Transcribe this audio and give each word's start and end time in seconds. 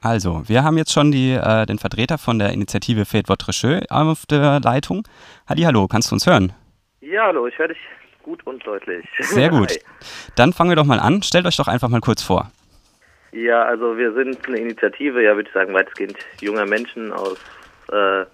Also, 0.00 0.42
wir 0.46 0.62
haben 0.62 0.78
jetzt 0.78 0.92
schon 0.92 1.10
die, 1.10 1.32
äh, 1.32 1.66
den 1.66 1.78
Vertreter 1.78 2.18
von 2.18 2.38
der 2.38 2.52
Initiative 2.52 3.02
Fête 3.02 3.28
Votre 3.28 3.82
auf 3.90 4.26
der 4.26 4.60
Leitung. 4.60 5.02
Hadi, 5.48 5.62
hallo, 5.62 5.88
kannst 5.88 6.10
du 6.10 6.14
uns 6.14 6.26
hören? 6.26 6.52
Ja, 7.00 7.26
hallo, 7.26 7.46
ich 7.48 7.58
höre 7.58 7.68
dich 7.68 7.78
gut 8.22 8.46
und 8.46 8.64
deutlich. 8.66 9.06
Sehr 9.18 9.48
gut. 9.48 9.70
Hi. 9.70 9.78
Dann 10.36 10.52
fangen 10.52 10.70
wir 10.70 10.76
doch 10.76 10.84
mal 10.84 11.00
an. 11.00 11.22
Stellt 11.22 11.46
euch 11.46 11.56
doch 11.56 11.66
einfach 11.66 11.88
mal 11.88 12.00
kurz 12.00 12.22
vor. 12.22 12.50
Ja, 13.32 13.64
also 13.64 13.96
wir 13.96 14.12
sind 14.12 14.46
eine 14.46 14.58
Initiative, 14.58 15.22
ja, 15.22 15.34
würde 15.34 15.48
ich 15.48 15.54
sagen, 15.54 15.74
weitestgehend 15.74 16.16
junger 16.40 16.66
Menschen 16.66 17.12
aus 17.12 17.38
äh, 17.92 18.24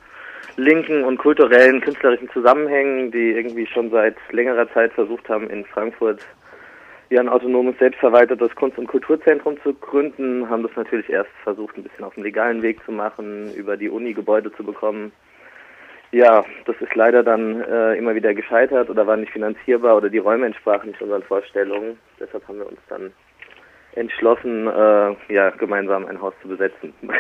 linken 0.57 1.05
und 1.05 1.19
kulturellen, 1.19 1.81
künstlerischen 1.81 2.31
Zusammenhängen, 2.31 3.11
die 3.11 3.33
irgendwie 3.33 3.67
schon 3.67 3.91
seit 3.91 4.17
längerer 4.31 4.71
Zeit 4.73 4.93
versucht 4.93 5.29
haben, 5.29 5.49
in 5.51 5.65
Frankfurt 5.65 6.21
ja, 7.15 7.21
ein 7.21 7.29
autonomes, 7.29 7.79
selbstverwaltetes 7.79 8.57
Kunst- 8.57 8.77
und 8.77 8.89
Kulturzentrum 8.89 9.57
zu 9.63 9.73
gründen, 9.73 10.51
haben 10.51 10.65
das 10.65 10.73
natürlich 10.75 11.09
erst 11.09 11.31
versucht, 11.45 11.77
ein 11.77 11.85
bisschen 11.85 12.05
auf 12.05 12.15
dem 12.15 12.25
legalen 12.25 12.61
Weg 12.61 12.85
zu 12.85 12.91
machen, 12.91 13.55
über 13.55 13.77
die 13.77 13.89
Uni 13.89 14.15
Gebäude 14.15 14.53
zu 14.53 14.65
bekommen. 14.65 15.13
Ja, 16.11 16.45
das 16.65 16.75
ist 16.81 16.93
leider 16.97 17.23
dann 17.23 17.61
äh, 17.61 17.95
immer 17.95 18.17
wieder 18.17 18.35
gescheitert 18.35 18.91
oder 18.91 19.07
war 19.07 19.17
nicht 19.17 19.31
finanzierbar 19.31 19.97
oder 19.97 20.11
die 20.11 20.19
Räume 20.19 20.47
entsprachen 20.47 20.91
nicht 20.91 21.01
unseren 21.01 21.23
Vorstellungen. 21.23 21.99
Deshalb 22.19 22.49
haben 22.49 22.59
wir 22.59 22.67
uns 22.67 22.81
dann 22.89 23.13
entschlossen, 23.95 24.67
äh, 24.67 25.33
ja, 25.33 25.51
gemeinsam 25.51 26.07
ein 26.07 26.21
Haus 26.21 26.35
zu 26.43 26.49
besetzen. 26.49 26.93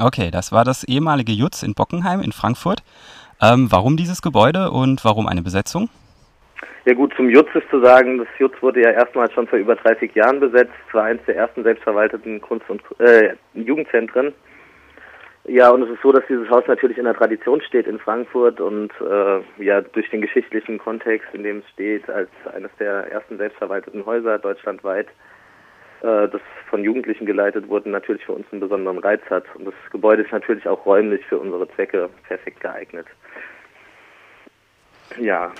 Okay, 0.00 0.32
das 0.32 0.50
war 0.50 0.64
das 0.64 0.82
ehemalige 0.82 1.30
Jutz 1.30 1.62
in 1.62 1.74
Bockenheim 1.74 2.20
in 2.20 2.32
Frankfurt. 2.32 2.82
Ähm, 3.40 3.70
warum 3.70 3.96
dieses 3.96 4.22
Gebäude 4.22 4.72
und 4.72 5.04
warum 5.04 5.28
eine 5.28 5.40
Besetzung? 5.40 5.88
Ja 6.84 6.94
gut, 6.94 7.14
zum 7.16 7.30
Jutz 7.30 7.48
ist 7.54 7.68
zu 7.70 7.80
sagen, 7.80 8.18
das 8.18 8.28
Jutz 8.38 8.54
wurde 8.60 8.82
ja 8.82 8.90
erstmals 8.90 9.32
schon 9.32 9.46
vor 9.46 9.58
über 9.58 9.74
30 9.74 10.14
Jahren 10.14 10.40
besetzt, 10.40 10.72
Es 10.88 10.94
war 10.94 11.04
eines 11.04 11.24
der 11.26 11.36
ersten 11.36 11.62
selbstverwalteten 11.62 12.40
Kunst- 12.40 12.68
und 12.68 12.82
äh, 13.00 13.34
Jugendzentren. 13.54 14.34
Ja, 15.46 15.70
und 15.70 15.82
es 15.82 15.90
ist 15.90 16.02
so, 16.02 16.10
dass 16.10 16.24
dieses 16.26 16.48
Haus 16.48 16.64
natürlich 16.66 16.96
in 16.96 17.04
der 17.04 17.14
Tradition 17.14 17.60
steht 17.60 17.86
in 17.86 17.98
Frankfurt 17.98 18.60
und 18.60 18.90
äh, 19.00 19.62
ja 19.62 19.82
durch 19.82 20.08
den 20.08 20.22
geschichtlichen 20.22 20.78
Kontext, 20.78 21.28
in 21.34 21.42
dem 21.42 21.58
es 21.58 21.68
steht, 21.70 22.08
als 22.08 22.30
eines 22.54 22.70
der 22.78 23.10
ersten 23.12 23.36
selbstverwalteten 23.36 24.06
Häuser 24.06 24.38
deutschlandweit, 24.38 25.06
äh, 26.00 26.28
das 26.28 26.40
von 26.70 26.82
Jugendlichen 26.82 27.26
geleitet 27.26 27.68
wurde, 27.68 27.90
natürlich 27.90 28.24
für 28.24 28.32
uns 28.32 28.46
einen 28.52 28.60
besonderen 28.60 28.98
Reiz 28.98 29.20
hat. 29.28 29.44
Und 29.54 29.66
das 29.66 29.74
Gebäude 29.90 30.22
ist 30.22 30.32
natürlich 30.32 30.66
auch 30.66 30.86
räumlich 30.86 31.24
für 31.26 31.38
unsere 31.38 31.68
Zwecke 31.74 32.08
perfekt 32.26 32.60
geeignet. 32.60 33.06
Ja, 35.18 35.52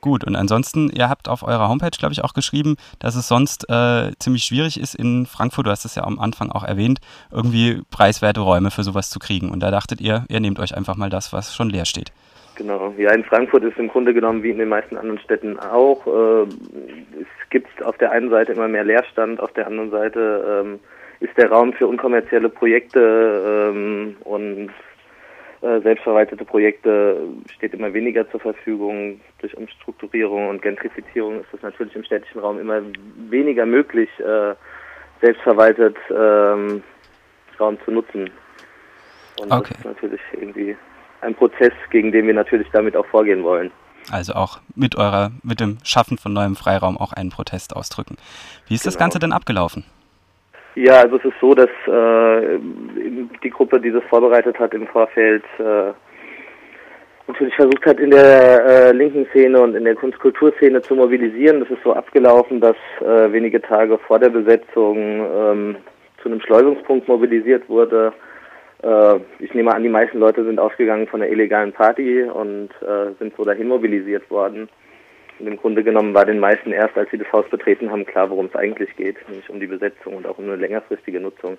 Gut, 0.00 0.24
und 0.24 0.34
ansonsten, 0.34 0.90
ihr 0.90 1.08
habt 1.08 1.28
auf 1.28 1.42
eurer 1.42 1.68
Homepage, 1.68 1.90
glaube 1.98 2.12
ich, 2.12 2.24
auch 2.24 2.32
geschrieben, 2.32 2.76
dass 2.98 3.16
es 3.16 3.28
sonst 3.28 3.68
äh, 3.68 4.12
ziemlich 4.18 4.44
schwierig 4.44 4.80
ist 4.80 4.94
in 4.94 5.26
Frankfurt, 5.26 5.66
du 5.66 5.70
hast 5.70 5.84
es 5.84 5.94
ja 5.94 6.04
am 6.04 6.18
Anfang 6.18 6.50
auch 6.50 6.64
erwähnt, 6.64 7.00
irgendwie 7.30 7.82
preiswerte 7.90 8.40
Räume 8.40 8.70
für 8.70 8.82
sowas 8.82 9.10
zu 9.10 9.18
kriegen. 9.18 9.50
Und 9.50 9.60
da 9.60 9.70
dachtet 9.70 10.00
ihr, 10.00 10.24
ihr 10.28 10.40
nehmt 10.40 10.58
euch 10.58 10.74
einfach 10.74 10.96
mal 10.96 11.10
das, 11.10 11.32
was 11.32 11.54
schon 11.54 11.68
leer 11.68 11.84
steht. 11.84 12.12
Genau, 12.56 12.92
ja, 12.98 13.12
in 13.12 13.24
Frankfurt 13.24 13.64
ist 13.64 13.78
im 13.78 13.88
Grunde 13.88 14.12
genommen 14.12 14.42
wie 14.42 14.50
in 14.50 14.58
den 14.58 14.68
meisten 14.68 14.96
anderen 14.96 15.18
Städten 15.20 15.58
auch. 15.58 16.06
Äh, 16.06 16.42
es 17.20 17.50
gibt 17.50 17.82
auf 17.82 17.96
der 17.98 18.12
einen 18.12 18.30
Seite 18.30 18.52
immer 18.52 18.68
mehr 18.68 18.84
Leerstand, 18.84 19.40
auf 19.40 19.52
der 19.52 19.66
anderen 19.66 19.90
Seite 19.90 20.62
ähm, 20.64 20.80
ist 21.20 21.36
der 21.36 21.50
Raum 21.50 21.72
für 21.72 21.86
unkommerzielle 21.86 22.48
Projekte 22.48 23.70
ähm, 23.72 24.16
und 24.24 24.70
selbstverwaltete 25.60 26.44
Projekte 26.44 27.20
steht 27.54 27.74
immer 27.74 27.92
weniger 27.92 28.28
zur 28.30 28.40
Verfügung. 28.40 29.20
Durch 29.40 29.54
Umstrukturierung 29.56 30.48
und 30.48 30.62
Gentrifizierung 30.62 31.40
ist 31.40 31.52
es 31.52 31.62
natürlich 31.62 31.94
im 31.94 32.04
städtischen 32.04 32.40
Raum 32.40 32.58
immer 32.58 32.80
weniger 33.28 33.66
möglich, 33.66 34.08
äh, 34.20 34.54
selbstverwaltet 35.20 35.96
ähm, 36.10 36.82
Raum 37.58 37.78
zu 37.84 37.90
nutzen. 37.90 38.30
Und 39.40 39.52
okay. 39.52 39.74
das 39.74 39.78
ist 39.78 39.84
natürlich 39.84 40.20
irgendwie 40.32 40.76
ein 41.20 41.34
Prozess, 41.34 41.72
gegen 41.90 42.10
den 42.10 42.26
wir 42.26 42.34
natürlich 42.34 42.68
damit 42.72 42.96
auch 42.96 43.06
vorgehen 43.06 43.44
wollen. 43.44 43.70
Also 44.10 44.32
auch 44.32 44.60
mit 44.74 44.96
eurer, 44.96 45.30
mit 45.42 45.60
dem 45.60 45.78
Schaffen 45.84 46.16
von 46.16 46.32
neuem 46.32 46.56
Freiraum 46.56 46.96
auch 46.96 47.12
einen 47.12 47.30
Protest 47.30 47.76
ausdrücken. 47.76 48.16
Wie 48.66 48.74
ist 48.74 48.82
genau. 48.82 48.92
das 48.92 48.98
Ganze 48.98 49.18
denn 49.18 49.32
abgelaufen? 49.32 49.84
Ja, 50.76 51.00
also 51.00 51.16
es 51.16 51.24
ist 51.24 51.40
so, 51.40 51.54
dass 51.54 51.68
äh, 51.86 52.58
die 53.42 53.50
Gruppe, 53.50 53.80
die 53.80 53.90
das 53.90 54.04
vorbereitet 54.04 54.58
hat 54.58 54.72
im 54.72 54.86
Vorfeld, 54.86 55.42
äh, 55.58 55.92
natürlich 57.26 57.54
versucht 57.54 57.84
hat, 57.86 57.98
in 57.98 58.10
der 58.10 58.64
äh, 58.64 58.92
linken 58.92 59.26
Szene 59.30 59.60
und 59.60 59.74
in 59.74 59.84
der 59.84 59.94
Kunstkulturszene 59.94 60.82
zu 60.82 60.94
mobilisieren. 60.94 61.60
Das 61.60 61.70
ist 61.70 61.82
so 61.82 61.92
abgelaufen, 61.92 62.60
dass 62.60 62.76
äh, 63.00 63.32
wenige 63.32 63.60
Tage 63.60 63.98
vor 63.98 64.18
der 64.18 64.30
Besetzung 64.30 64.96
ähm, 64.96 65.76
zu 66.22 66.28
einem 66.28 66.40
Schleusungspunkt 66.40 67.08
mobilisiert 67.08 67.68
wurde. 67.68 68.12
Äh, 68.82 69.16
ich 69.38 69.52
nehme 69.54 69.74
an, 69.74 69.82
die 69.82 69.88
meisten 69.88 70.18
Leute 70.18 70.44
sind 70.44 70.58
ausgegangen 70.58 71.06
von 71.06 71.22
einer 71.22 71.30
illegalen 71.30 71.72
Party 71.72 72.22
und 72.24 72.70
äh, 72.82 73.12
sind 73.18 73.34
so 73.36 73.44
dahin 73.44 73.68
mobilisiert 73.68 74.30
worden. 74.30 74.68
Und 75.40 75.46
im 75.46 75.56
Grunde 75.56 75.82
genommen 75.82 76.12
war 76.12 76.26
den 76.26 76.38
meisten 76.38 76.70
erst, 76.70 76.96
als 76.98 77.10
sie 77.10 77.18
das 77.18 77.32
Haus 77.32 77.48
betreten 77.48 77.90
haben, 77.90 78.04
klar, 78.04 78.28
worum 78.28 78.46
es 78.46 78.54
eigentlich 78.54 78.94
geht, 78.96 79.16
nämlich 79.28 79.48
um 79.48 79.58
die 79.58 79.66
Besetzung 79.66 80.14
und 80.14 80.26
auch 80.26 80.36
um 80.36 80.44
eine 80.44 80.56
längerfristige 80.56 81.18
Nutzung 81.18 81.56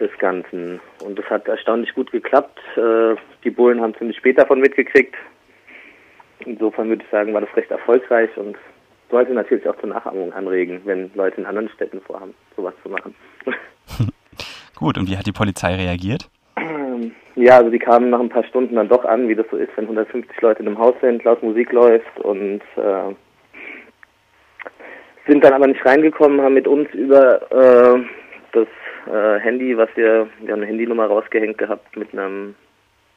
des 0.00 0.10
Ganzen. 0.18 0.80
Und 1.04 1.18
das 1.18 1.26
hat 1.26 1.46
erstaunlich 1.46 1.94
gut 1.94 2.10
geklappt. 2.10 2.58
Äh, 2.76 3.14
die 3.44 3.50
Bullen 3.50 3.82
haben 3.82 3.94
ziemlich 3.96 4.16
spät 4.16 4.38
davon 4.38 4.60
mitgekriegt. 4.60 5.14
Insofern 6.46 6.88
würde 6.88 7.04
ich 7.04 7.10
sagen, 7.10 7.34
war 7.34 7.42
das 7.42 7.54
recht 7.56 7.70
erfolgreich 7.70 8.34
und 8.36 8.56
sollte 9.10 9.34
natürlich 9.34 9.68
auch 9.68 9.78
zur 9.78 9.90
Nachahmung 9.90 10.32
anregen, 10.32 10.80
wenn 10.84 11.10
Leute 11.14 11.40
in 11.40 11.46
anderen 11.46 11.68
Städten 11.68 12.00
vorhaben, 12.00 12.34
sowas 12.56 12.74
zu 12.82 12.88
machen. 12.88 13.14
Gut, 14.76 14.98
und 14.98 15.08
wie 15.08 15.16
hat 15.16 15.26
die 15.26 15.32
Polizei 15.32 15.74
reagiert? 15.74 16.30
Ja, 17.36 17.56
also 17.56 17.70
die 17.70 17.78
kamen 17.78 18.10
nach 18.10 18.20
ein 18.20 18.28
paar 18.28 18.44
Stunden 18.44 18.76
dann 18.76 18.88
doch 18.88 19.04
an, 19.04 19.28
wie 19.28 19.34
das 19.34 19.46
so 19.50 19.56
ist, 19.56 19.70
wenn 19.76 19.84
150 19.84 20.40
Leute 20.40 20.62
in 20.62 20.68
einem 20.68 20.78
Haus 20.78 20.94
sind, 21.00 21.24
laut 21.24 21.42
Musik 21.42 21.72
läuft 21.72 22.20
und 22.20 22.60
äh, 22.76 23.14
sind 25.26 25.42
dann 25.42 25.52
aber 25.52 25.66
nicht 25.66 25.84
reingekommen, 25.84 26.40
haben 26.40 26.54
mit 26.54 26.68
uns 26.68 26.88
über 26.94 27.42
äh, 27.50 28.04
das 28.52 28.68
äh, 29.12 29.40
Handy, 29.40 29.76
was 29.76 29.88
wir, 29.96 30.28
wir 30.40 30.52
haben 30.52 30.60
eine 30.60 30.66
Handynummer 30.66 31.06
rausgehängt 31.06 31.58
gehabt 31.58 31.96
mit 31.96 32.12
einem 32.12 32.54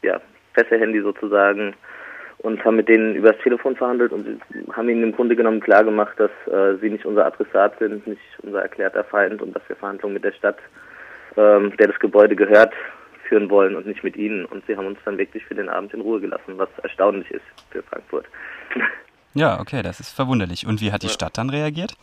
ja, 0.02 0.20
Fesse-Handy 0.54 1.02
sozusagen 1.02 1.76
und 2.40 2.64
haben 2.64 2.76
mit 2.76 2.88
denen 2.88 3.16
übers 3.16 3.38
Telefon 3.44 3.76
verhandelt 3.76 4.12
und 4.12 4.42
haben 4.74 4.90
ihnen 4.90 5.04
im 5.04 5.16
Grunde 5.16 5.36
genommen 5.36 5.60
klar 5.60 5.84
gemacht, 5.84 6.20
dass 6.20 6.32
äh, 6.52 6.78
sie 6.82 6.90
nicht 6.90 7.06
unser 7.06 7.26
Adressat 7.26 7.78
sind, 7.80 8.06
nicht 8.08 8.22
unser 8.44 8.62
erklärter 8.62 9.04
Feind 9.04 9.42
und 9.42 9.56
dass 9.56 9.68
wir 9.68 9.76
Verhandlungen 9.76 10.16
mit 10.16 10.24
der 10.24 10.34
Stadt, 10.34 10.58
ähm, 11.36 11.76
der 11.78 11.88
das 11.88 12.00
Gebäude 12.00 12.36
gehört, 12.36 12.74
führen 13.28 13.50
wollen 13.50 13.76
und 13.76 13.86
nicht 13.86 14.04
mit 14.04 14.16
ihnen. 14.16 14.46
Und 14.46 14.66
sie 14.66 14.76
haben 14.76 14.88
uns 14.88 15.00
dann 15.06 15.18
wirklich 15.18 15.46
für 15.46 15.56
den 15.56 15.70
Abend 15.70 15.94
in 15.94 16.02
Ruhe 16.02 16.20
gelassen, 16.20 16.58
was 16.58 16.70
erstaunlich 16.84 17.30
ist 17.32 17.46
für 17.72 17.84
Frankfurt. 17.84 18.26
Ja, 19.34 19.60
okay, 19.60 19.84
das 19.84 20.00
ist 20.00 20.16
verwunderlich. 20.16 20.66
Und 20.66 20.82
wie 20.82 20.92
hat 20.92 21.04
die 21.04 21.10
Stadt 21.10 21.38
dann 21.38 21.52
reagiert? 21.52 21.96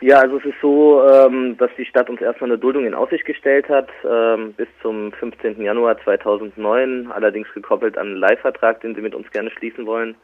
Ja, 0.00 0.18
also 0.18 0.38
es 0.38 0.44
ist 0.46 0.60
so, 0.60 1.06
ähm, 1.06 1.56
dass 1.58 1.70
die 1.76 1.84
Stadt 1.84 2.10
uns 2.10 2.20
erstmal 2.20 2.50
eine 2.50 2.58
Duldung 2.58 2.84
in 2.84 2.94
Aussicht 2.94 3.26
gestellt 3.26 3.68
hat, 3.68 3.88
ähm, 4.02 4.54
bis 4.54 4.66
zum 4.82 5.12
15. 5.12 5.62
Januar 5.62 6.02
2009, 6.02 7.12
allerdings 7.12 7.46
gekoppelt 7.54 7.96
an 7.96 8.08
einen 8.08 8.16
Leihvertrag, 8.16 8.80
den 8.80 8.94
sie 8.94 9.02
mit 9.02 9.14
uns 9.14 9.30
gerne 9.30 9.50
schließen 9.50 9.86
wollen. 9.86 10.16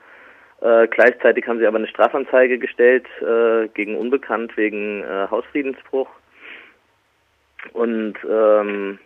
Äh, 0.62 0.88
gleichzeitig 0.88 1.46
haben 1.46 1.58
sie 1.58 1.66
aber 1.66 1.76
eine 1.76 1.88
Strafanzeige 1.88 2.58
gestellt 2.58 3.06
äh, 3.20 3.68
gegen 3.68 3.96
Unbekannt 3.96 4.56
wegen 4.56 5.04
äh, 5.04 5.28
Hausfriedensbruch. 5.30 6.08
Und 7.74 8.14
ähm, 8.28 8.98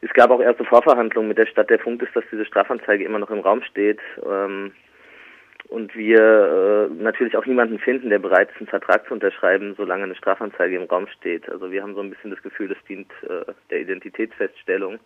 es 0.00 0.12
gab 0.12 0.30
auch 0.30 0.40
erste 0.40 0.64
Vorverhandlungen 0.64 1.28
mit 1.28 1.38
der 1.38 1.46
Stadt. 1.46 1.70
Der 1.70 1.78
Punkt 1.78 2.02
ist, 2.02 2.14
dass 2.14 2.24
diese 2.30 2.44
Strafanzeige 2.44 3.04
immer 3.04 3.18
noch 3.18 3.30
im 3.30 3.40
Raum 3.40 3.62
steht. 3.62 4.00
Ähm, 4.24 4.72
und 5.68 5.94
wir 5.94 6.20
äh, 6.20 7.02
natürlich 7.02 7.36
auch 7.36 7.46
niemanden 7.46 7.78
finden, 7.78 8.10
der 8.10 8.18
bereit 8.18 8.50
ist, 8.50 8.58
einen 8.58 8.66
Vertrag 8.68 9.06
zu 9.06 9.14
unterschreiben, 9.14 9.74
solange 9.76 10.04
eine 10.04 10.14
Strafanzeige 10.14 10.76
im 10.76 10.84
Raum 10.84 11.06
steht. 11.08 11.48
Also 11.50 11.70
wir 11.70 11.82
haben 11.82 11.94
so 11.94 12.00
ein 12.00 12.10
bisschen 12.10 12.30
das 12.30 12.42
Gefühl, 12.42 12.68
das 12.68 12.78
dient 12.88 13.10
äh, 13.22 13.52
der 13.70 13.80
Identitätsfeststellung, 13.80 14.98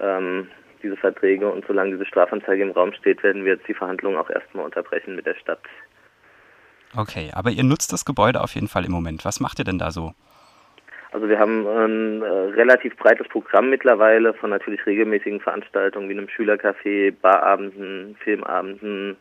ähm, 0.00 0.48
diese 0.82 0.96
Verträge. 0.96 1.50
Und 1.50 1.66
solange 1.66 1.92
diese 1.92 2.06
Strafanzeige 2.06 2.62
im 2.62 2.70
Raum 2.70 2.92
steht, 2.94 3.22
werden 3.22 3.44
wir 3.44 3.54
jetzt 3.54 3.68
die 3.68 3.74
Verhandlungen 3.74 4.16
auch 4.16 4.30
erstmal 4.30 4.64
unterbrechen 4.64 5.14
mit 5.14 5.26
der 5.26 5.34
Stadt. 5.34 5.62
Okay, 6.96 7.30
aber 7.34 7.50
ihr 7.50 7.64
nutzt 7.64 7.92
das 7.92 8.04
Gebäude 8.04 8.40
auf 8.40 8.54
jeden 8.54 8.68
Fall 8.68 8.84
im 8.84 8.92
Moment. 8.92 9.24
Was 9.24 9.40
macht 9.40 9.58
ihr 9.58 9.64
denn 9.64 9.78
da 9.78 9.90
so? 9.90 10.14
Also 11.12 11.28
wir 11.28 11.38
haben 11.38 11.66
ein 11.66 12.22
äh, 12.22 12.26
relativ 12.26 12.96
breites 12.96 13.28
Programm 13.28 13.68
mittlerweile 13.68 14.32
von 14.32 14.48
natürlich 14.48 14.84
regelmäßigen 14.86 15.40
Veranstaltungen 15.40 16.08
wie 16.08 16.14
einem 16.14 16.28
Schülercafé, 16.28 17.12
Barabenden, 17.20 18.16
Filmabenden. 18.24 19.18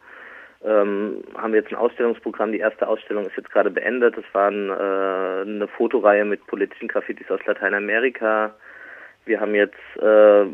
Ähm, 0.63 1.23
haben 1.35 1.51
wir 1.51 1.59
jetzt 1.59 1.71
ein 1.71 1.77
Ausstellungsprogramm. 1.77 2.53
Die 2.53 2.59
erste 2.59 2.87
Ausstellung 2.87 3.25
ist 3.25 3.35
jetzt 3.35 3.51
gerade 3.51 3.69
beendet. 3.69 4.15
Das 4.15 4.23
war 4.31 4.51
äh, 4.51 5.41
eine 5.41 5.67
Fotoreihe 5.67 6.23
mit 6.23 6.47
politischen 6.47 6.87
Graffitis 6.87 7.29
aus 7.29 7.45
Lateinamerika. 7.45 8.53
Wir 9.25 9.41
haben 9.41 9.53
jetzt 9.53 9.75
äh, 9.99 10.45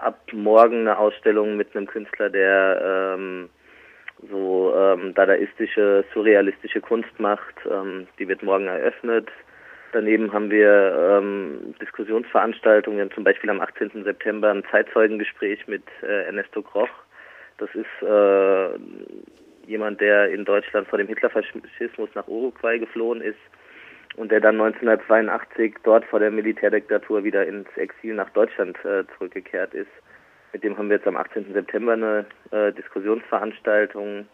ab 0.00 0.20
morgen 0.32 0.80
eine 0.80 0.98
Ausstellung 0.98 1.56
mit 1.56 1.74
einem 1.74 1.86
Künstler, 1.86 2.28
der 2.28 3.14
ähm, 3.16 3.48
so 4.30 4.74
ähm, 4.76 5.14
dadaistische, 5.14 6.04
surrealistische 6.12 6.82
Kunst 6.82 7.18
macht. 7.18 7.54
Ähm, 7.70 8.06
die 8.18 8.28
wird 8.28 8.42
morgen 8.42 8.66
eröffnet. 8.66 9.28
Daneben 9.94 10.32
haben 10.32 10.50
wir 10.50 11.20
ähm, 11.22 11.72
Diskussionsveranstaltungen. 11.80 13.12
Zum 13.12 13.22
Beispiel 13.22 13.48
am 13.48 13.60
18. 13.60 14.02
September 14.02 14.50
ein 14.50 14.64
Zeitzeugengespräch 14.68 15.68
mit 15.68 15.84
äh, 16.02 16.24
Ernesto 16.24 16.62
Groch. 16.62 16.88
Das 17.58 17.68
ist 17.76 18.02
äh, 18.02 18.76
jemand, 19.68 20.00
der 20.00 20.30
in 20.30 20.44
Deutschland 20.44 20.88
vor 20.88 20.98
dem 20.98 21.06
Hitlerfaschismus 21.06 22.10
nach 22.16 22.26
Uruguay 22.26 22.80
geflohen 22.80 23.20
ist 23.20 23.38
und 24.16 24.32
der 24.32 24.40
dann 24.40 24.60
1982 24.60 25.76
dort 25.84 26.04
vor 26.06 26.18
der 26.18 26.32
Militärdiktatur 26.32 27.22
wieder 27.22 27.46
ins 27.46 27.68
Exil 27.76 28.14
nach 28.14 28.30
Deutschland 28.30 28.76
äh, 28.84 29.04
zurückgekehrt 29.16 29.74
ist. 29.74 29.92
Mit 30.52 30.64
dem 30.64 30.76
haben 30.76 30.88
wir 30.88 30.96
jetzt 30.96 31.06
am 31.06 31.16
18. 31.16 31.52
September 31.52 31.92
eine 31.92 32.26
äh, 32.50 32.72
Diskussionsveranstaltung. 32.72 34.26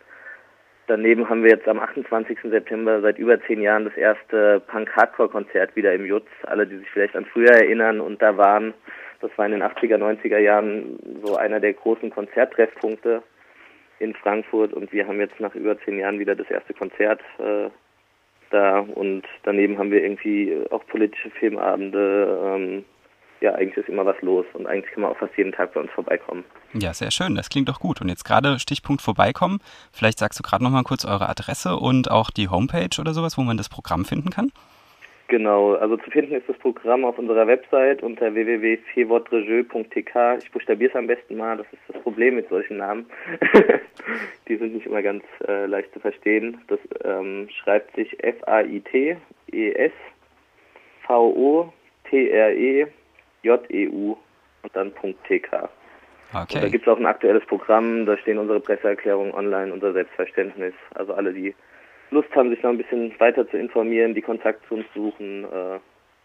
Daneben 0.90 1.28
haben 1.28 1.44
wir 1.44 1.50
jetzt 1.50 1.68
am 1.68 1.78
28. 1.78 2.36
September 2.42 3.00
seit 3.00 3.16
über 3.16 3.40
zehn 3.42 3.62
Jahren 3.62 3.84
das 3.84 3.96
erste 3.96 4.58
Punk-Hardcore-Konzert 4.66 5.76
wieder 5.76 5.94
im 5.94 6.04
Jutz. 6.04 6.26
Alle, 6.42 6.66
die 6.66 6.78
sich 6.78 6.90
vielleicht 6.90 7.14
an 7.14 7.26
früher 7.26 7.52
erinnern 7.52 8.00
und 8.00 8.20
da 8.20 8.36
waren, 8.36 8.74
das 9.20 9.30
war 9.36 9.46
in 9.46 9.52
den 9.52 9.62
80er, 9.62 9.98
90er 9.98 10.38
Jahren 10.38 10.98
so 11.22 11.36
einer 11.36 11.60
der 11.60 11.74
großen 11.74 12.10
Konzerttreffpunkte 12.10 13.22
in 14.00 14.14
Frankfurt 14.14 14.72
und 14.72 14.92
wir 14.92 15.06
haben 15.06 15.20
jetzt 15.20 15.38
nach 15.38 15.54
über 15.54 15.78
zehn 15.78 15.96
Jahren 15.96 16.18
wieder 16.18 16.34
das 16.34 16.50
erste 16.50 16.74
Konzert 16.74 17.20
äh, 17.38 17.70
da 18.50 18.80
und 18.80 19.22
daneben 19.44 19.78
haben 19.78 19.92
wir 19.92 20.02
irgendwie 20.02 20.60
auch 20.70 20.84
politische 20.88 21.30
Filmabende. 21.30 22.40
Ähm, 22.44 22.84
ja, 23.40 23.54
eigentlich 23.54 23.76
ist 23.76 23.88
immer 23.88 24.06
was 24.06 24.20
los 24.22 24.46
und 24.54 24.66
eigentlich 24.66 24.92
kann 24.92 25.02
man 25.02 25.12
auch 25.12 25.18
fast 25.18 25.36
jeden 25.36 25.52
Tag 25.52 25.72
bei 25.72 25.82
uns 25.82 25.92
vorbeikommen. 25.92 26.44
Ja, 26.72 26.94
sehr 26.94 27.10
schön. 27.10 27.34
Das 27.34 27.48
klingt 27.48 27.68
doch 27.68 27.80
gut. 27.80 28.00
Und 28.00 28.08
jetzt 28.08 28.24
gerade 28.24 28.60
Stichpunkt 28.60 29.02
vorbeikommen. 29.02 29.58
Vielleicht 29.92 30.18
sagst 30.18 30.38
du 30.38 30.42
gerade 30.42 30.62
noch 30.62 30.70
mal 30.70 30.84
kurz 30.84 31.04
eure 31.04 31.28
Adresse 31.28 31.76
und 31.76 32.10
auch 32.10 32.30
die 32.30 32.48
Homepage 32.48 33.00
oder 33.00 33.12
sowas, 33.12 33.36
wo 33.36 33.42
man 33.42 33.56
das 33.56 33.68
Programm 33.68 34.04
finden 34.04 34.30
kann. 34.30 34.52
Genau, 35.30 35.72
also 35.74 35.96
zu 35.96 36.10
finden 36.10 36.34
ist 36.34 36.48
das 36.48 36.58
Programm 36.58 37.04
auf 37.04 37.16
unserer 37.16 37.46
Website 37.46 38.02
unter 38.02 38.34
www.fevotrejeu.tk. 38.34 40.38
Ich 40.42 40.50
buchstabiere 40.50 40.90
es 40.90 40.96
am 40.96 41.06
besten 41.06 41.36
mal, 41.36 41.56
das 41.56 41.68
ist 41.72 41.82
das 41.86 42.02
Problem 42.02 42.34
mit 42.34 42.48
solchen 42.48 42.78
Namen. 42.78 43.06
Die 44.48 44.56
sind 44.56 44.74
nicht 44.74 44.86
immer 44.86 45.02
ganz 45.02 45.22
äh, 45.46 45.66
leicht 45.66 45.92
zu 45.92 46.00
verstehen. 46.00 46.60
Das 46.66 46.80
ähm, 47.04 47.48
schreibt 47.62 47.94
sich 47.94 48.20
F-A-I-T-E-S 48.24 49.92
V-O-T-R-E-J-E-U 51.06 51.76
und 54.62 54.76
dann 54.76 54.92
.tk. 54.94 55.68
Okay. 56.32 56.56
Und 56.56 56.62
da 56.62 56.68
gibt 56.68 56.86
es 56.86 56.92
auch 56.92 56.98
ein 56.98 57.06
aktuelles 57.06 57.44
Programm, 57.46 58.06
da 58.06 58.16
stehen 58.18 58.38
unsere 58.38 58.60
Presseerklärungen 58.60 59.34
online, 59.34 59.72
unser 59.72 59.92
Selbstverständnis. 59.92 60.74
Also 60.94 61.14
alle, 61.14 61.32
die 61.32 61.54
Lust 62.10 62.34
haben, 62.34 62.50
sich 62.50 62.62
noch 62.62 62.70
ein 62.70 62.78
bisschen 62.78 63.12
weiter 63.18 63.48
zu 63.48 63.56
informieren, 63.56 64.14
die 64.14 64.22
Kontakt 64.22 64.66
zu 64.68 64.74
uns 64.74 64.86
suchen, 64.94 65.44
äh, 65.44 65.78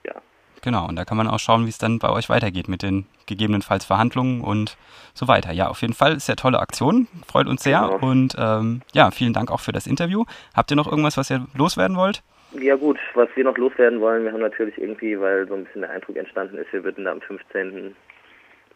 ja. 0.08 0.16
Genau, 0.62 0.88
und 0.88 0.96
da 0.96 1.06
kann 1.06 1.18
man 1.18 1.28
auch 1.28 1.40
schauen, 1.40 1.66
wie 1.66 1.70
es 1.70 1.78
dann 1.78 2.00
bei 2.00 2.10
euch 2.10 2.30
weitergeht 2.30 2.68
mit 2.68 2.82
den 2.82 3.06
gegebenenfalls 3.28 3.86
Verhandlungen 3.86 4.42
und 4.42 4.78
so 5.14 5.28
weiter. 5.28 5.52
Ja, 5.52 5.68
auf 5.68 5.82
jeden 5.82 5.94
Fall 5.94 6.20
sehr 6.20 6.36
tolle 6.36 6.60
Aktion, 6.60 7.08
freut 7.28 7.48
uns 7.48 7.64
sehr 7.64 7.82
genau. 7.82 8.08
und 8.08 8.36
ähm, 8.40 8.82
ja, 8.94 9.12
vielen 9.12 9.34
Dank 9.34 9.52
auch 9.52 9.60
für 9.60 9.74
das 9.74 9.86
Interview. 9.86 10.26
Habt 10.56 10.72
ihr 10.72 10.78
noch 10.78 10.88
irgendwas, 10.88 11.18
was 11.18 11.30
ihr 11.30 11.46
loswerden 11.56 11.98
wollt? 11.98 12.24
Ja 12.54 12.76
gut, 12.76 12.98
was 13.16 13.28
wir 13.36 13.44
noch 13.44 13.58
loswerden 13.58 14.00
wollen, 14.00 14.24
wir 14.24 14.32
haben 14.32 14.42
natürlich 14.42 14.78
irgendwie, 14.78 15.20
weil 15.20 15.48
so 15.48 15.56
ein 15.56 15.66
bisschen 15.66 15.82
der 15.82 15.92
Eindruck 15.92 16.16
entstanden 16.16 16.58
ist, 16.58 16.72
wir 16.72 16.84
würden 16.84 17.04
da 17.04 17.12
am 17.12 17.22
15. 17.22 17.96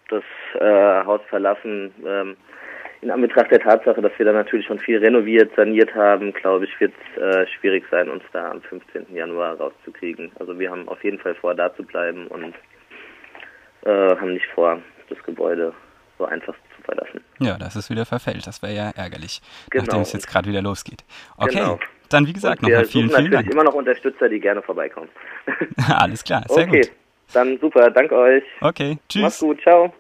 das 0.10 0.24
äh, 0.60 1.06
Haus 1.06 1.22
verlassen. 1.30 1.94
Ähm, 2.06 2.38
in 3.02 3.12
Anbetracht 3.12 3.50
der 3.50 3.62
Tatsache, 3.62 4.02
dass 4.02 4.12
wir 4.18 4.26
da 4.26 4.34
natürlich 4.34 4.66
schon 4.66 4.80
viel 4.80 4.98
renoviert, 4.98 5.56
saniert 5.56 5.96
haben, 5.96 6.34
glaube 6.34 6.66
ich, 6.66 6.80
wird 6.80 6.94
es 7.16 7.22
äh, 7.22 7.48
schwierig 7.48 7.86
sein, 7.90 8.10
uns 8.10 8.24
da 8.34 8.52
am 8.52 8.62
15. 8.62 9.16
Januar 9.16 9.56
rauszukriegen. 9.56 10.32
Also 10.40 10.60
wir 10.60 10.70
haben 10.70 10.88
auf 10.90 11.02
jeden 11.04 11.20
Fall 11.20 11.36
vor, 11.36 11.56
da 11.56 11.74
zu 11.76 11.84
bleiben 11.84 12.28
und 12.28 12.54
äh, 13.86 14.16
haben 14.16 14.34
nicht 14.34 14.48
vor, 14.54 14.82
das 15.08 15.18
Gebäude 15.24 15.74
so 16.18 16.26
einfach 16.26 16.54
zu 16.76 16.84
verlassen. 16.84 17.22
Ja, 17.40 17.58
das 17.58 17.78
ist 17.78 17.90
wieder 17.90 18.06
verfällt. 18.06 18.46
Das 18.46 18.62
wäre 18.62 18.74
ja 18.74 18.92
ärgerlich, 18.96 19.42
genau. 19.70 19.86
nachdem 19.86 20.02
es 20.02 20.12
jetzt 20.12 20.28
gerade 20.28 20.50
wieder 20.50 20.62
losgeht. 20.62 21.06
Okay, 21.38 21.56
genau. 21.56 21.80
dann 22.10 22.28
wie 22.28 22.34
gesagt 22.34 22.62
nochmal 22.62 22.84
vielen, 22.84 23.10
vielen 23.10 23.32
Dank. 23.32 23.50
immer 23.50 23.64
noch 23.64 23.74
Unterstützer, 23.76 24.28
die 24.28 24.42
gerne 24.42 24.62
vorbeikommen. 24.62 25.10
Alles 25.88 26.24
klar, 26.26 26.44
sehr 26.50 26.68
okay. 26.68 26.82
gut. 26.82 26.92
Dann 27.32 27.58
super, 27.60 27.90
danke 27.92 28.16
euch. 28.16 28.44
Okay, 28.60 28.98
tschüss. 29.08 29.22
Mach's 29.22 29.40
gut, 29.40 29.62
ciao. 29.62 29.94